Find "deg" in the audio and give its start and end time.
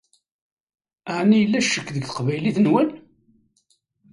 1.95-2.05